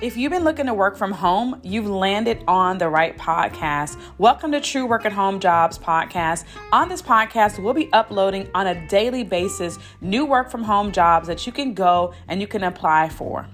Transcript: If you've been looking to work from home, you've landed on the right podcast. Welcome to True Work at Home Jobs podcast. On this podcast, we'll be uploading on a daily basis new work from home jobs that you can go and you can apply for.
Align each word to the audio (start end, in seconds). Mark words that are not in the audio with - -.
If 0.00 0.16
you've 0.16 0.32
been 0.32 0.44
looking 0.44 0.64
to 0.64 0.72
work 0.72 0.96
from 0.96 1.12
home, 1.12 1.60
you've 1.62 1.86
landed 1.86 2.42
on 2.48 2.78
the 2.78 2.88
right 2.88 3.18
podcast. 3.18 4.00
Welcome 4.16 4.50
to 4.52 4.60
True 4.60 4.86
Work 4.86 5.04
at 5.04 5.12
Home 5.12 5.38
Jobs 5.40 5.78
podcast. 5.78 6.44
On 6.72 6.88
this 6.88 7.02
podcast, 7.02 7.62
we'll 7.62 7.74
be 7.74 7.92
uploading 7.92 8.48
on 8.54 8.68
a 8.68 8.86
daily 8.88 9.24
basis 9.24 9.78
new 10.00 10.24
work 10.24 10.50
from 10.50 10.62
home 10.62 10.90
jobs 10.90 11.26
that 11.26 11.44
you 11.46 11.52
can 11.52 11.74
go 11.74 12.14
and 12.28 12.40
you 12.40 12.46
can 12.46 12.64
apply 12.64 13.10
for. 13.10 13.46